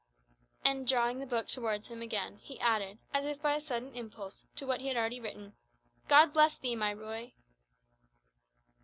And 0.65 0.87
drawing 0.87 1.19
the 1.19 1.27
book 1.27 1.47
towards 1.47 1.85
him 1.89 2.01
again, 2.01 2.37
he 2.37 2.59
added, 2.59 2.97
as 3.13 3.23
if 3.23 3.39
by 3.39 3.53
a 3.53 3.61
sudden 3.61 3.93
impulse, 3.93 4.47
to 4.55 4.65
what 4.65 4.79
he 4.81 4.87
had 4.87 4.97
already 4.97 5.19
written, 5.19 5.53
"God 6.07 6.33
bless 6.33 6.57
thee, 6.57 6.75
my 6.75 6.89
Ruy!" 6.91 7.33